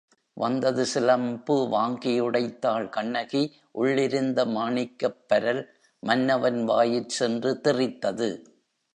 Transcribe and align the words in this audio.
வந்தது 0.37 0.85
சிலம்பு 0.85 1.67
வாங்கி 1.69 2.21
உடைத்தாள் 2.21 2.89
கண்ணகி 2.89 3.41
உள்ளிருந்த 3.71 4.45
மாணிக்கப் 4.45 5.21
பரல் 5.29 5.61
மன்னவன் 6.03 6.63
வாயிற் 6.63 7.09
சென்று 7.09 7.61
தெறித்தது. 7.63 8.29